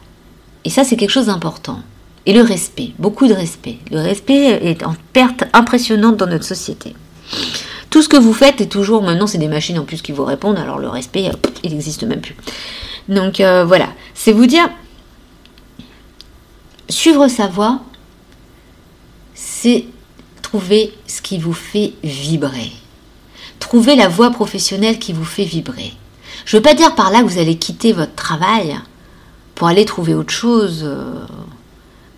Et 0.64 0.70
ça, 0.70 0.84
c'est 0.84 0.96
quelque 0.96 1.10
chose 1.10 1.26
d'important. 1.26 1.80
Et 2.26 2.34
le 2.34 2.42
respect, 2.42 2.92
beaucoup 2.98 3.26
de 3.26 3.32
respect. 3.32 3.78
Le 3.90 4.00
respect 4.00 4.60
est 4.62 4.84
en 4.84 4.94
perte 5.14 5.44
impressionnante 5.54 6.18
dans 6.18 6.26
notre 6.26 6.44
société. 6.44 6.94
Tout 7.90 8.02
ce 8.02 8.08
que 8.08 8.16
vous 8.16 8.32
faites 8.32 8.60
est 8.60 8.66
toujours, 8.66 9.02
maintenant 9.02 9.26
c'est 9.26 9.38
des 9.38 9.48
machines 9.48 9.78
en 9.78 9.84
plus 9.84 10.00
qui 10.00 10.12
vous 10.12 10.24
répondent, 10.24 10.58
alors 10.58 10.78
le 10.78 10.88
respect, 10.88 11.28
euh, 11.28 11.50
il 11.64 11.72
n'existe 11.72 12.04
même 12.04 12.20
plus. 12.20 12.36
Donc 13.08 13.40
euh, 13.40 13.64
voilà, 13.64 13.88
c'est 14.14 14.32
vous 14.32 14.46
dire, 14.46 14.68
suivre 16.88 17.26
sa 17.28 17.48
voie, 17.48 17.80
c'est 19.34 19.86
trouver 20.42 20.92
ce 21.06 21.20
qui 21.20 21.38
vous 21.38 21.52
fait 21.52 21.94
vibrer. 22.04 22.72
Trouver 23.58 23.96
la 23.96 24.08
voie 24.08 24.30
professionnelle 24.30 24.98
qui 24.98 25.12
vous 25.12 25.24
fait 25.24 25.44
vibrer. 25.44 25.92
Je 26.44 26.56
ne 26.56 26.60
veux 26.60 26.62
pas 26.62 26.74
dire 26.74 26.94
par 26.94 27.10
là 27.10 27.22
que 27.22 27.26
vous 27.26 27.38
allez 27.38 27.56
quitter 27.56 27.92
votre 27.92 28.14
travail 28.14 28.78
pour 29.54 29.68
aller 29.68 29.84
trouver 29.84 30.14
autre 30.14 30.32
chose. 30.32 30.82
Euh, 30.84 31.26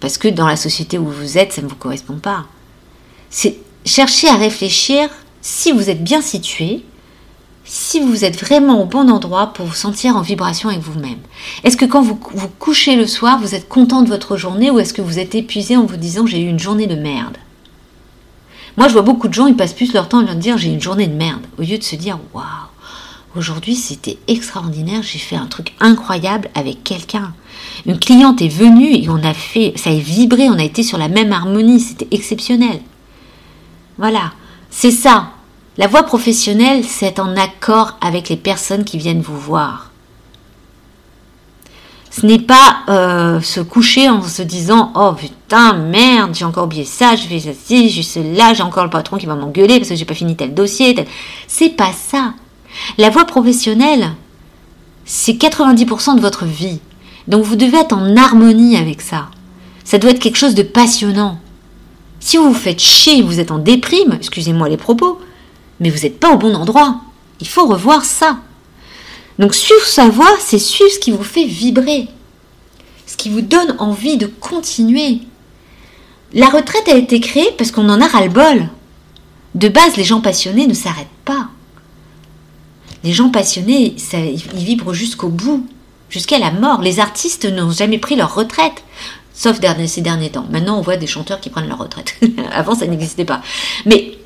parce 0.01 0.19
que 0.19 0.29
dans 0.29 0.47
la 0.47 0.57
société 0.57 0.99
où 0.99 1.07
vous 1.07 1.39
êtes, 1.39 1.53
ça 1.53 1.63
ne 1.63 1.69
vous 1.69 1.77
correspond 1.77 2.17
pas. 2.19 2.45
C'est 3.31 3.57
chercher 3.85 4.29
à 4.29 4.37
réfléchir 4.37 5.09
si 5.43 5.73
vous 5.73 5.91
êtes 5.91 6.03
bien 6.03 6.23
situé, 6.23 6.85
si 7.65 8.01
vous 8.01 8.25
êtes 8.25 8.41
vraiment 8.41 8.81
au 8.81 8.87
bon 8.87 9.11
endroit 9.11 9.49
pour 9.49 9.67
vous 9.67 9.75
sentir 9.75 10.17
en 10.17 10.23
vibration 10.23 10.69
avec 10.69 10.81
vous-même. 10.81 11.19
Est-ce 11.65 11.77
que 11.77 11.85
quand 11.85 12.03
vous 12.03 12.19
vous 12.35 12.49
couchez 12.49 12.97
le 12.97 13.07
soir, 13.07 13.39
vous 13.41 13.55
êtes 13.55 13.69
content 13.69 14.03
de 14.03 14.09
votre 14.09 14.37
journée 14.37 14.71
ou 14.71 14.79
est-ce 14.79 14.95
que 14.95 15.03
vous 15.03 15.19
êtes 15.19 15.35
épuisé 15.35 15.77
en 15.77 15.85
vous 15.85 15.97
disant 15.97 16.27
j'ai 16.27 16.41
eu 16.41 16.49
une 16.49 16.59
journée 16.59 16.87
de 16.87 16.95
merde? 16.95 17.37
Moi, 18.77 18.89
je 18.89 18.95
vois 18.95 19.03
beaucoup 19.03 19.29
de 19.29 19.35
gens, 19.35 19.47
ils 19.47 19.57
passent 19.57 19.75
plus 19.75 19.93
leur 19.93 20.09
temps 20.09 20.27
à 20.27 20.35
dire 20.35 20.57
j'ai 20.59 20.71
eu 20.71 20.75
une 20.75 20.81
journée 20.81 21.07
de 21.07 21.15
merde, 21.15 21.43
au 21.59 21.63
lieu 21.63 21.77
de 21.77 21.83
se 21.83 21.97
dire 21.97 22.19
waouh, 22.33 22.45
aujourd'hui 23.37 23.75
c'était 23.75 24.19
extraordinaire, 24.29 25.03
j'ai 25.03 25.19
fait 25.19 25.37
un 25.37 25.47
truc 25.47 25.75
incroyable 25.79 26.49
avec 26.55 26.83
quelqu'un. 26.83 27.35
Une 27.87 27.99
cliente 27.99 28.43
est 28.43 28.49
venue 28.49 28.95
et 28.95 29.09
on 29.09 29.23
a 29.23 29.35
fait, 29.35 29.75
ça 29.77 29.91
a 29.91 29.95
vibré, 29.95 30.49
on 30.49 30.59
a 30.59 30.65
été 30.65 30.83
sur 30.83 30.99
la 30.99 31.09
même 31.09 31.33
harmonie, 31.33 31.81
c'était 31.81 32.09
exceptionnel. 32.11 32.81
Voilà, 33.99 34.33
c'est 34.73 34.91
ça. 34.91 35.29
La 35.79 35.87
voie 35.87 36.03
professionnelle, 36.03 36.85
c'est 36.85 37.21
en 37.21 37.37
accord 37.37 37.97
avec 38.01 38.29
les 38.31 38.37
personnes 38.37 38.85
qui 38.85 38.99
viennent 38.99 39.21
vous 39.21 39.39
voir. 39.39 39.91
Ce 42.11 42.27
n'est 42.27 42.41
pas 42.41 42.79
euh, 42.89 43.41
se 43.41 43.61
coucher 43.61 44.09
en 44.09 44.23
se 44.23 44.43
disant 44.43 44.93
oh 44.95 45.13
putain 45.13 45.73
merde 45.73 46.35
j'ai 46.35 46.45
encore 46.45 46.65
oublié 46.65 46.85
ça 46.85 47.17
je 47.17 47.23
fais 47.23 47.41
ça 47.41 47.53
ci 47.55 47.89
j'ai 47.89 48.03
cela 48.03 48.53
j'ai 48.53 48.63
encore 48.63 48.85
le 48.85 48.91
patron 48.91 49.17
qui 49.17 49.25
va 49.25 49.35
m'engueuler 49.35 49.79
parce 49.79 49.89
que 49.89 49.95
j'ai 49.95 50.05
pas 50.05 50.13
fini 50.13 50.37
tel 50.37 50.53
dossier 50.53 50.95
c'est 51.47 51.71
pas 51.71 51.93
ça. 51.93 52.35
La 52.99 53.09
voie 53.09 53.25
professionnelle 53.25 54.11
c'est 55.07 55.33
90% 55.33 56.17
de 56.17 56.21
votre 56.21 56.45
vie. 56.45 56.81
Donc 57.29 57.45
vous 57.45 57.57
devez 57.57 57.79
être 57.79 57.95
en 57.95 58.15
harmonie 58.17 58.77
avec 58.77 59.01
ça. 59.01 59.29
Ça 59.85 59.97
doit 59.97 60.11
être 60.11 60.21
quelque 60.21 60.37
chose 60.37 60.55
de 60.55 60.63
passionnant 60.63 61.39
si 62.23 62.37
vous 62.37 62.53
vous 62.53 62.55
faites 62.55 62.79
chier, 62.79 63.21
vous 63.21 63.41
êtes 63.41 63.51
en 63.51 63.59
déprime, 63.59 64.13
excusez-moi 64.13 64.69
les 64.69 64.77
propos, 64.77 65.21
mais 65.81 65.91
vous 65.91 66.03
n'êtes 66.03 66.21
pas 66.21 66.33
au 66.33 66.39
bon 66.39 66.55
endroit. 66.55 67.01
Il 67.41 67.49
faut 67.49 67.67
revoir 67.67 68.05
ça. 68.05 68.39
Donc 69.41 69.55
suivre 69.55 69.85
sa 69.85 70.09
voix, 70.09 70.31
c'est 70.39 70.61
suivre 70.61 70.91
ce 70.91 71.01
qui 71.01 71.11
vous 71.11 71.25
fait 71.25 71.45
vibrer, 71.45 72.07
ce 73.07 73.17
qui 73.17 73.29
vous 73.29 73.41
donne 73.41 73.75
envie 73.81 74.19
de 74.19 74.27
continuer. 74.27 75.19
La 76.33 76.49
retraite 76.49 76.89
a 76.89 76.97
été 76.97 77.19
créée 77.19 77.51
parce 77.59 77.73
qu'on 77.73 77.89
en 77.89 78.01
a 78.01 78.07
ras-le-bol. 78.07 78.69
De 79.57 79.69
base, 79.69 79.97
les 79.97 80.05
gens 80.05 80.21
passionnés 80.21 80.69
ne 80.69 80.75
s'arrêtent 80.75 81.09
pas. 81.25 81.49
Les 83.03 83.13
gens 83.13 83.31
passionnés, 83.31 83.97
ils 84.13 84.65
vibrent 84.65 84.95
jusqu'au 84.95 85.29
bout, 85.29 85.67
jusqu'à 86.09 86.39
la 86.39 86.53
mort. 86.53 86.83
Les 86.83 87.01
artistes 87.01 87.47
n'ont 87.47 87.73
jamais 87.73 87.99
pris 87.99 88.15
leur 88.15 88.33
retraite. 88.37 88.85
Sauf 89.43 89.59
ces 89.89 90.03
derniers 90.03 90.31
temps. 90.31 90.47
Maintenant, 90.53 90.79
on 90.79 90.83
voit 90.83 90.97
des 90.97 91.09
chanteurs 91.09 91.41
qui 91.41 91.51
prennent 91.51 91.67
leur 91.67 91.79
retraite. 91.79 92.15
Avant, 92.53 92.77
ça 92.77 92.87
n'existait 92.87 93.25
pas. 93.25 93.43
Mais 93.87 94.17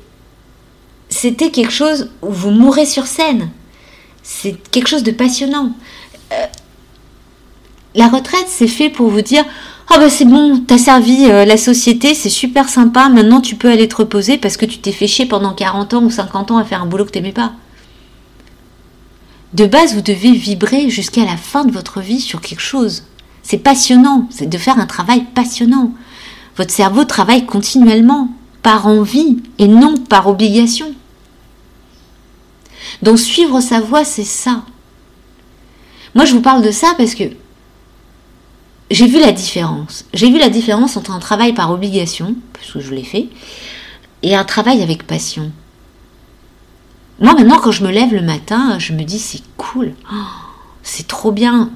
c'était 1.09 1.49
quelque 1.49 1.73
chose 1.73 2.11
où 2.21 2.29
vous 2.29 2.51
mourrez 2.51 2.85
sur 2.85 3.07
scène. 3.07 3.49
C'est 4.21 4.55
quelque 4.69 4.87
chose 4.87 5.01
de 5.01 5.09
passionnant. 5.09 5.71
Euh, 6.33 6.45
la 7.95 8.09
retraite, 8.09 8.45
c'est 8.47 8.67
fait 8.67 8.91
pour 8.91 9.09
vous 9.09 9.23
dire 9.23 9.43
Ah 9.89 9.95
oh 9.95 9.99
ben 10.01 10.09
c'est 10.11 10.25
bon, 10.25 10.59
t'as 10.67 10.77
servi 10.77 11.25
euh, 11.25 11.45
la 11.45 11.57
société, 11.57 12.13
c'est 12.13 12.29
super 12.29 12.69
sympa, 12.69 13.09
maintenant 13.09 13.41
tu 13.41 13.55
peux 13.55 13.71
aller 13.71 13.87
te 13.87 13.95
reposer 13.95 14.37
parce 14.37 14.55
que 14.55 14.67
tu 14.67 14.77
t'es 14.77 14.91
fait 14.91 15.07
chier 15.07 15.25
pendant 15.25 15.53
40 15.53 15.95
ans 15.95 16.03
ou 16.03 16.11
50 16.11 16.51
ans 16.51 16.57
à 16.57 16.63
faire 16.63 16.83
un 16.83 16.85
boulot 16.85 17.05
que 17.05 17.11
t'aimais 17.11 17.31
pas. 17.31 17.53
De 19.55 19.65
base, 19.65 19.95
vous 19.95 20.01
devez 20.01 20.33
vibrer 20.33 20.91
jusqu'à 20.91 21.25
la 21.25 21.37
fin 21.37 21.65
de 21.65 21.71
votre 21.71 22.01
vie 22.01 22.21
sur 22.21 22.39
quelque 22.39 22.61
chose. 22.61 23.05
C'est 23.47 23.59
passionnant, 23.59 24.27
c'est 24.29 24.49
de 24.49 24.57
faire 24.57 24.77
un 24.77 24.85
travail 24.85 25.23
passionnant. 25.33 25.93
Votre 26.57 26.73
cerveau 26.73 27.05
travaille 27.05 27.45
continuellement, 27.45 28.27
par 28.61 28.87
envie 28.87 29.41
et 29.57 29.69
non 29.69 29.95
par 29.95 30.27
obligation. 30.27 30.93
Donc 33.03 33.17
suivre 33.17 33.61
sa 33.61 33.79
voie, 33.79 34.03
c'est 34.03 34.25
ça. 34.25 34.65
Moi, 36.13 36.25
je 36.25 36.33
vous 36.33 36.41
parle 36.41 36.61
de 36.61 36.71
ça 36.71 36.93
parce 36.97 37.15
que 37.15 37.23
j'ai 38.91 39.07
vu 39.07 39.21
la 39.21 39.31
différence. 39.31 40.03
J'ai 40.13 40.29
vu 40.29 40.39
la 40.39 40.49
différence 40.49 40.97
entre 40.97 41.11
un 41.11 41.19
travail 41.19 41.53
par 41.53 41.71
obligation, 41.71 42.35
parce 42.51 42.69
que 42.69 42.81
je 42.81 42.93
l'ai 42.93 43.05
fait, 43.05 43.29
et 44.23 44.35
un 44.35 44.43
travail 44.43 44.81
avec 44.81 45.07
passion. 45.07 45.53
Moi, 47.21 47.33
maintenant, 47.33 47.59
quand 47.59 47.71
je 47.71 47.85
me 47.85 47.91
lève 47.91 48.13
le 48.13 48.23
matin, 48.23 48.77
je 48.77 48.91
me 48.91 49.03
dis 49.03 49.19
c'est 49.19 49.43
cool, 49.55 49.93
oh, 50.11 50.25
c'est 50.83 51.07
trop 51.07 51.31
bien, 51.31 51.71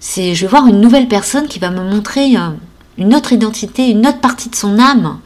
c'est 0.00 0.34
je 0.34 0.42
vais 0.42 0.50
voir 0.50 0.66
une 0.66 0.80
nouvelle 0.80 1.08
personne 1.08 1.48
qui 1.48 1.58
va 1.58 1.70
me 1.70 1.82
montrer 1.82 2.36
euh, 2.36 2.50
une 2.96 3.14
autre 3.14 3.32
identité, 3.32 3.88
une 3.88 4.06
autre 4.06 4.20
partie 4.20 4.48
de 4.48 4.56
son 4.56 4.78
âme, 4.78 5.18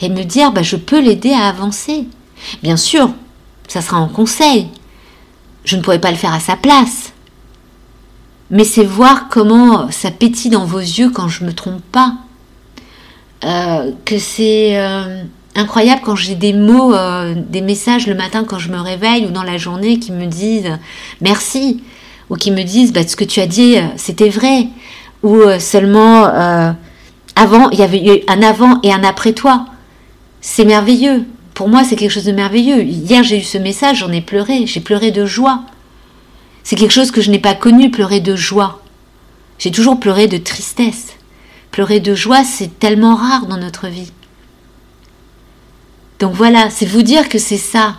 et 0.00 0.08
me 0.08 0.22
dire 0.24 0.52
bah, 0.52 0.62
je 0.62 0.76
peux 0.76 1.00
l'aider 1.00 1.32
à 1.32 1.48
avancer. 1.48 2.06
Bien 2.62 2.76
sûr, 2.76 3.10
ça 3.68 3.80
sera 3.80 3.98
en 3.98 4.08
conseil. 4.08 4.68
Je 5.64 5.76
ne 5.76 5.82
pourrai 5.82 6.00
pas 6.00 6.10
le 6.10 6.16
faire 6.16 6.32
à 6.32 6.40
sa 6.40 6.56
place. 6.56 7.12
Mais 8.50 8.64
c'est 8.64 8.84
voir 8.84 9.28
comment 9.30 9.90
ça 9.90 10.10
pétille 10.10 10.50
dans 10.50 10.66
vos 10.66 10.80
yeux 10.80 11.10
quand 11.10 11.28
je 11.28 11.42
ne 11.42 11.48
me 11.48 11.54
trompe 11.54 11.82
pas. 11.92 12.14
Euh, 13.44 13.92
que 14.04 14.18
c'est 14.18 14.78
euh, 14.78 15.22
incroyable 15.54 16.02
quand 16.04 16.16
j'ai 16.16 16.34
des 16.34 16.52
mots, 16.52 16.94
des 17.34 17.60
messages 17.60 18.06
le 18.06 18.14
matin 18.14 18.44
quand 18.44 18.58
je 18.58 18.68
me 18.68 18.78
réveille 18.78 19.26
ou 19.26 19.30
dans 19.30 19.42
la 19.42 19.56
journée 19.56 19.98
qui 19.98 20.12
me 20.12 20.26
disent 20.26 20.78
merci 21.20 21.82
ou 22.30 22.36
qui 22.36 22.50
me 22.50 22.62
disent 22.62 22.92
bah, 22.92 23.06
ce 23.06 23.16
que 23.16 23.24
tu 23.24 23.40
as 23.40 23.46
dit, 23.46 23.76
euh, 23.76 23.82
c'était 23.96 24.28
vrai, 24.28 24.68
ou 25.22 25.36
euh, 25.36 25.58
seulement 25.58 26.26
euh, 26.26 26.72
avant, 27.36 27.70
il 27.70 27.78
y 27.78 27.82
avait 27.82 28.04
eu 28.04 28.20
un 28.28 28.42
avant 28.42 28.80
et 28.82 28.92
un 28.92 29.04
après 29.04 29.32
toi. 29.32 29.66
C'est 30.40 30.64
merveilleux. 30.64 31.24
Pour 31.54 31.68
moi, 31.68 31.84
c'est 31.84 31.96
quelque 31.96 32.10
chose 32.10 32.24
de 32.24 32.32
merveilleux. 32.32 32.82
Hier, 32.82 33.22
j'ai 33.22 33.38
eu 33.38 33.42
ce 33.42 33.58
message, 33.58 33.98
j'en 33.98 34.10
ai 34.10 34.20
pleuré, 34.20 34.66
j'ai 34.66 34.80
pleuré 34.80 35.10
de 35.10 35.26
joie. 35.26 35.62
C'est 36.64 36.76
quelque 36.76 36.92
chose 36.92 37.10
que 37.10 37.20
je 37.20 37.30
n'ai 37.30 37.38
pas 37.38 37.54
connu, 37.54 37.90
pleurer 37.90 38.20
de 38.20 38.36
joie. 38.36 38.82
J'ai 39.58 39.70
toujours 39.70 40.00
pleuré 40.00 40.26
de 40.26 40.38
tristesse. 40.38 41.14
Pleurer 41.70 42.00
de 42.00 42.14
joie, 42.14 42.44
c'est 42.44 42.78
tellement 42.78 43.14
rare 43.14 43.46
dans 43.46 43.58
notre 43.58 43.88
vie. 43.88 44.12
Donc 46.18 46.34
voilà, 46.34 46.70
c'est 46.70 46.86
vous 46.86 47.02
dire 47.02 47.28
que 47.28 47.38
c'est 47.38 47.56
ça, 47.56 47.96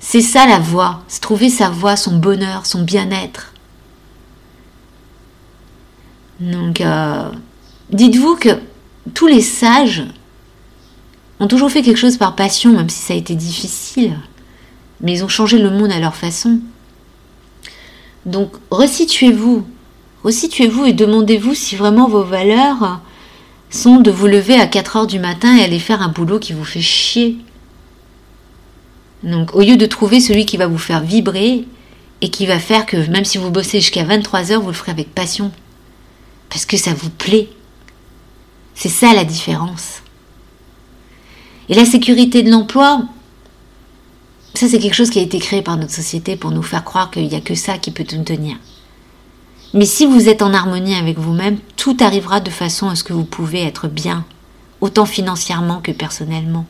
c'est 0.00 0.22
ça 0.22 0.46
la 0.46 0.58
voie, 0.58 1.02
c'est 1.08 1.20
trouver 1.20 1.50
sa 1.50 1.68
voie, 1.68 1.94
son 1.94 2.16
bonheur, 2.16 2.64
son 2.64 2.82
bien-être. 2.82 3.52
Donc, 6.40 6.80
euh, 6.80 7.28
dites-vous 7.90 8.36
que 8.36 8.48
tous 9.12 9.26
les 9.26 9.42
sages 9.42 10.04
ont 11.38 11.48
toujours 11.48 11.70
fait 11.70 11.82
quelque 11.82 11.98
chose 11.98 12.16
par 12.16 12.34
passion, 12.34 12.72
même 12.72 12.88
si 12.88 13.00
ça 13.00 13.12
a 13.12 13.16
été 13.16 13.34
difficile, 13.34 14.18
mais 15.02 15.12
ils 15.12 15.24
ont 15.24 15.28
changé 15.28 15.58
le 15.58 15.70
monde 15.70 15.92
à 15.92 16.00
leur 16.00 16.16
façon. 16.16 16.60
Donc, 18.24 18.52
resituez-vous, 18.70 19.66
resituez-vous 20.24 20.86
et 20.86 20.92
demandez-vous 20.94 21.54
si 21.54 21.76
vraiment 21.76 22.08
vos 22.08 22.24
valeurs 22.24 23.00
sont 23.68 24.00
de 24.00 24.10
vous 24.10 24.26
lever 24.26 24.54
à 24.54 24.66
4 24.66 24.96
heures 24.96 25.06
du 25.06 25.18
matin 25.18 25.56
et 25.56 25.62
aller 25.62 25.78
faire 25.78 26.00
un 26.00 26.08
boulot 26.08 26.38
qui 26.38 26.54
vous 26.54 26.64
fait 26.64 26.80
chier 26.80 27.38
donc 29.22 29.54
au 29.54 29.60
lieu 29.60 29.76
de 29.76 29.86
trouver 29.86 30.20
celui 30.20 30.46
qui 30.46 30.56
va 30.56 30.66
vous 30.66 30.78
faire 30.78 31.02
vibrer 31.02 31.66
et 32.20 32.30
qui 32.30 32.46
va 32.46 32.58
faire 32.58 32.86
que 32.86 32.96
même 33.10 33.24
si 33.24 33.38
vous 33.38 33.50
bossez 33.50 33.80
jusqu'à 33.80 34.04
23 34.04 34.52
heures, 34.52 34.60
vous 34.60 34.68
le 34.68 34.74
ferez 34.74 34.92
avec 34.92 35.14
passion. 35.14 35.50
Parce 36.48 36.64
que 36.64 36.76
ça 36.76 36.94
vous 36.94 37.10
plaît. 37.10 37.48
C'est 38.74 38.88
ça 38.88 39.12
la 39.14 39.24
différence. 39.24 40.02
Et 41.68 41.74
la 41.74 41.84
sécurité 41.84 42.42
de 42.42 42.50
l'emploi, 42.50 43.02
ça 44.54 44.68
c'est 44.68 44.78
quelque 44.78 44.94
chose 44.94 45.10
qui 45.10 45.18
a 45.18 45.22
été 45.22 45.38
créé 45.38 45.62
par 45.62 45.76
notre 45.76 45.92
société 45.92 46.36
pour 46.36 46.50
nous 46.50 46.62
faire 46.62 46.84
croire 46.84 47.10
qu'il 47.10 47.28
n'y 47.28 47.34
a 47.36 47.40
que 47.40 47.54
ça 47.54 47.78
qui 47.78 47.90
peut 47.90 48.04
nous 48.16 48.24
tenir. 48.24 48.56
Mais 49.72 49.84
si 49.84 50.04
vous 50.04 50.28
êtes 50.28 50.42
en 50.42 50.52
harmonie 50.52 50.96
avec 50.96 51.18
vous-même, 51.18 51.58
tout 51.76 51.96
arrivera 52.00 52.40
de 52.40 52.50
façon 52.50 52.88
à 52.88 52.96
ce 52.96 53.04
que 53.04 53.12
vous 53.12 53.24
pouvez 53.24 53.62
être 53.62 53.86
bien, 53.86 54.24
autant 54.80 55.06
financièrement 55.06 55.80
que 55.80 55.92
personnellement. 55.92 56.66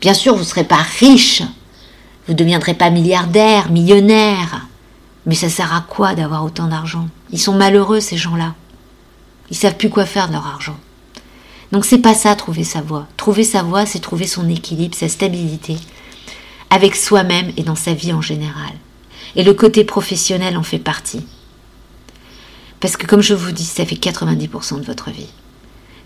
Bien 0.00 0.14
sûr, 0.14 0.34
vous 0.34 0.40
ne 0.40 0.46
serez 0.46 0.64
pas 0.64 0.84
riche, 0.98 1.42
vous 2.26 2.32
ne 2.32 2.38
deviendrez 2.38 2.74
pas 2.74 2.90
milliardaire, 2.90 3.70
millionnaire. 3.70 4.66
Mais 5.26 5.34
ça 5.34 5.48
sert 5.48 5.74
à 5.74 5.80
quoi 5.80 6.14
d'avoir 6.14 6.44
autant 6.44 6.66
d'argent? 6.66 7.08
Ils 7.30 7.40
sont 7.40 7.54
malheureux, 7.54 8.00
ces 8.00 8.16
gens-là. 8.16 8.54
Ils 9.50 9.56
savent 9.56 9.76
plus 9.76 9.90
quoi 9.90 10.06
faire 10.06 10.28
de 10.28 10.32
leur 10.32 10.46
argent. 10.46 10.76
Donc 11.72 11.84
c'est 11.84 11.98
pas 11.98 12.14
ça, 12.14 12.36
trouver 12.36 12.64
sa 12.64 12.82
voie. 12.82 13.06
Trouver 13.16 13.44
sa 13.44 13.62
voie, 13.62 13.86
c'est 13.86 14.00
trouver 14.00 14.26
son 14.26 14.48
équilibre, 14.48 14.94
sa 14.94 15.08
stabilité, 15.08 15.76
avec 16.70 16.94
soi-même 16.94 17.52
et 17.56 17.62
dans 17.62 17.74
sa 17.74 17.94
vie 17.94 18.12
en 18.12 18.20
général. 18.20 18.72
Et 19.36 19.42
le 19.42 19.54
côté 19.54 19.84
professionnel 19.84 20.56
en 20.56 20.62
fait 20.62 20.78
partie. 20.78 21.26
Parce 22.80 22.96
que 22.96 23.06
comme 23.06 23.22
je 23.22 23.34
vous 23.34 23.50
dis, 23.50 23.64
ça 23.64 23.86
fait 23.86 23.96
90% 23.96 24.80
de 24.80 24.84
votre 24.84 25.10
vie. 25.10 25.28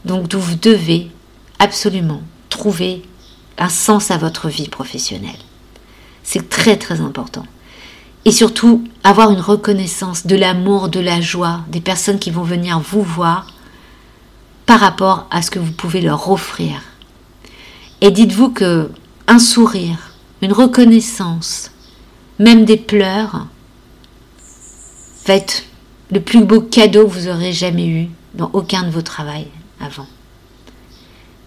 Donc 0.04 0.32
vous 0.32 0.54
devez 0.54 1.10
absolument 1.58 2.22
trouver 2.48 3.02
un 3.58 3.68
sens 3.68 4.10
à 4.10 4.16
votre 4.16 4.48
vie 4.48 4.68
professionnelle. 4.68 5.38
C'est 6.22 6.48
très 6.48 6.76
très 6.76 7.00
important. 7.00 7.44
Et 8.24 8.30
surtout, 8.30 8.84
avoir 9.04 9.30
une 9.30 9.40
reconnaissance 9.40 10.26
de 10.26 10.36
l'amour, 10.36 10.88
de 10.88 11.00
la 11.00 11.20
joie, 11.20 11.60
des 11.68 11.80
personnes 11.80 12.18
qui 12.18 12.30
vont 12.30 12.42
venir 12.42 12.78
vous 12.78 13.02
voir 13.02 13.46
par 14.66 14.80
rapport 14.80 15.26
à 15.30 15.40
ce 15.40 15.50
que 15.50 15.58
vous 15.58 15.72
pouvez 15.72 16.00
leur 16.00 16.30
offrir. 16.30 16.82
Et 18.00 18.10
dites-vous 18.10 18.50
que 18.50 18.90
un 19.26 19.38
sourire, 19.38 20.12
une 20.42 20.52
reconnaissance, 20.52 21.70
même 22.38 22.64
des 22.64 22.76
pleurs, 22.76 23.46
va 25.26 25.34
être 25.34 25.64
le 26.10 26.20
plus 26.20 26.44
beau 26.44 26.60
cadeau 26.60 27.06
que 27.06 27.12
vous 27.12 27.28
aurez 27.28 27.52
jamais 27.52 27.86
eu 27.86 28.08
dans 28.34 28.50
aucun 28.52 28.82
de 28.82 28.90
vos 28.90 29.02
travaux 29.02 29.46
avant. 29.80 30.06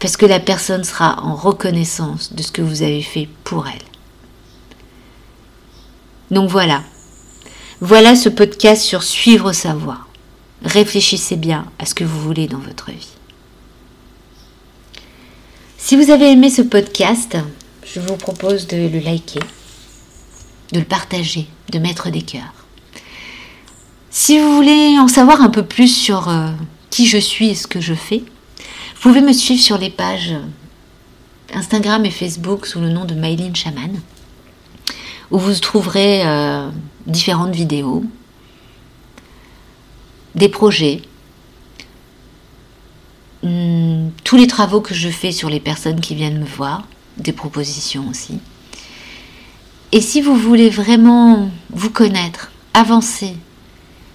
Parce 0.01 0.17
que 0.17 0.25
la 0.25 0.39
personne 0.39 0.84
sera 0.84 1.22
en 1.24 1.36
reconnaissance 1.36 2.34
de 2.34 2.41
ce 2.41 2.51
que 2.51 2.63
vous 2.63 2.81
avez 2.81 3.03
fait 3.03 3.29
pour 3.43 3.67
elle. 3.67 3.86
Donc 6.31 6.50
voilà. 6.50 6.81
Voilà 7.81 8.15
ce 8.15 8.27
podcast 8.27 8.81
sur 8.81 9.03
suivre 9.03 9.53
sa 9.53 9.75
voie. 9.75 10.00
Réfléchissez 10.63 11.36
bien 11.36 11.65
à 11.77 11.86
ce 11.86 11.93
que 11.93 12.03
vous 12.03 12.20
voulez 12.20 12.48
dans 12.48 12.58
votre 12.58 12.89
vie. 12.89 13.13
Si 15.77 15.96
vous 15.96 16.10
avez 16.10 16.31
aimé 16.31 16.50
ce 16.50 16.63
podcast, 16.63 17.38
je 17.86 18.00
vous 18.00 18.15
propose 18.15 18.65
de 18.67 18.77
le 18.77 19.00
liker, 19.00 19.39
de 20.72 20.79
le 20.79 20.86
partager, 20.86 21.48
de 21.72 21.77
mettre 21.77 22.10
des 22.10 22.22
cœurs. 22.24 22.53
Si 24.10 24.39
vous 24.39 24.55
voulez 24.55 24.98
en 25.00 25.08
savoir 25.08 25.41
un 25.41 25.50
peu 25.50 25.63
plus 25.63 25.88
sur 25.88 26.27
euh, 26.29 26.50
qui 26.89 27.05
je 27.08 27.17
suis 27.17 27.50
et 27.50 27.55
ce 27.55 27.67
que 27.67 27.81
je 27.81 27.93
fais, 27.93 28.24
vous 29.01 29.10
pouvez 29.10 29.22
me 29.22 29.34
suivre 29.34 29.63
sur 29.63 29.79
les 29.79 29.89
pages 29.89 30.36
Instagram 31.51 32.05
et 32.05 32.12
Facebook 32.12 32.67
sous 32.67 32.79
le 32.79 32.89
nom 32.89 33.03
de 33.03 33.15
Mylene 33.15 33.55
Chaman, 33.55 34.00
où 35.31 35.39
vous 35.39 35.55
trouverez 35.55 36.22
euh, 36.24 36.70
différentes 37.08 37.55
vidéos, 37.55 38.03
des 40.36 40.50
projets, 40.50 41.01
hmm, 43.41 44.10
tous 44.24 44.38
les 44.38 44.46
travaux 44.46 44.81
que 44.81 44.93
je 44.93 45.10
fais 45.10 45.31
sur 45.31 45.50
les 45.50 45.60
personnes 45.60 46.00
qui 46.00 46.13
viennent 46.13 46.39
me 46.39 46.46
voir, 46.46 46.88
des 47.17 47.34
propositions 47.34 48.08
aussi. 48.08 48.38
Et 49.91 50.01
si 50.01 50.22
vous 50.22 50.36
voulez 50.36 50.70
vraiment 50.70 51.50
vous 51.72 51.89
connaître, 51.89 52.51
avancer, 52.75 53.36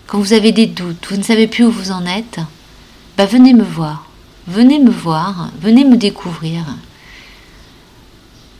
quand 0.07 0.21
vous 0.21 0.33
avez 0.33 0.53
des 0.53 0.67
doutes, 0.67 1.09
vous 1.11 1.17
ne 1.17 1.25
savez 1.25 1.49
plus 1.49 1.65
où 1.65 1.73
vous 1.73 1.91
en 1.91 2.07
êtes, 2.07 2.39
bah 3.19 3.27
venez 3.27 3.53
me 3.53 3.65
voir. 3.65 4.06
Venez 4.47 4.79
me 4.79 4.91
voir, 4.91 5.51
venez 5.61 5.85
me 5.85 5.97
découvrir. 5.97 6.65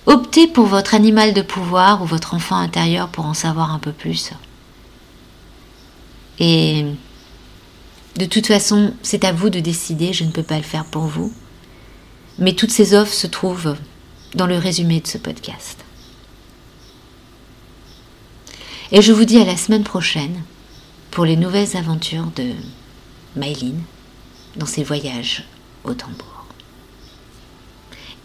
Optez 0.07 0.47
pour 0.47 0.67
votre 0.67 0.95
animal 0.95 1.33
de 1.33 1.43
pouvoir 1.43 2.03
ou 2.03 2.07
votre 2.07 2.35
enfant 2.35 2.57
intérieur 2.57 3.09
pour 3.09 3.27
en 3.27 3.35
savoir 3.35 3.73
un 3.73 3.79
peu 3.79 3.93
plus. 3.93 4.33
Et 6.39 6.85
de 8.17 8.25
toute 8.25 8.47
façon, 8.47 8.95
c'est 9.03 9.25
à 9.25 9.33
vous 9.33 9.51
de 9.51 9.61
décider, 9.61 10.13
je 10.13 10.25
ne 10.25 10.31
peux 10.31 10.43
pas 10.43 10.57
le 10.57 10.63
faire 10.63 10.85
pour 10.85 11.05
vous. 11.05 11.33
Mais 12.39 12.55
toutes 12.55 12.71
ces 12.71 12.95
offres 12.95 13.13
se 13.13 13.27
trouvent 13.27 13.77
dans 14.35 14.47
le 14.47 14.59
résumé 14.59 15.01
de 15.01 15.07
ce 15.07 15.19
podcast. 15.19 15.85
Et 18.93 19.03
je 19.03 19.13
vous 19.13 19.25
dis 19.25 19.39
à 19.39 19.45
la 19.45 19.57
semaine 19.57 19.85
prochaine 19.85 20.43
pour 21.11 21.25
les 21.25 21.37
nouvelles 21.37 21.77
aventures 21.77 22.31
de 22.37 22.53
Maïline 23.35 23.83
dans 24.57 24.67
ses 24.67 24.85
voyages 24.85 25.45
tambour. 25.95 26.47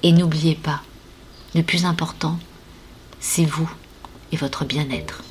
Et 0.04 0.12
n'oubliez 0.12 0.56
pas, 0.56 0.82
le 1.54 1.64
plus 1.64 1.86
important, 1.86 2.40
c'est 3.20 3.46
vous 3.46 3.70
et 4.32 4.38
votre 4.38 4.66
bien-être. 4.66 5.24